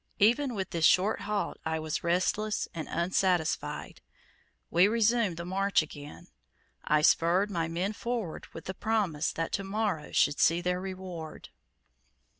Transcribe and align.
Even 0.17 0.55
with 0.55 0.71
this 0.71 0.83
short 0.83 1.21
halt 1.29 1.57
I 1.63 1.77
was 1.77 2.03
restless 2.03 2.67
and 2.73 2.87
unsatisfied. 2.87 4.01
We 4.71 4.87
resumed 4.87 5.37
the 5.37 5.45
march 5.45 5.83
again. 5.83 6.25
I 6.83 7.03
spurred 7.03 7.51
my 7.51 7.67
men 7.67 7.93
forward 7.93 8.47
with 8.51 8.65
the 8.65 8.73
promise 8.73 9.31
that 9.33 9.51
to 9.51 9.63
morrow 9.63 10.11
should 10.11 10.39
see 10.39 10.59
their 10.59 10.81
reward. 10.81 11.49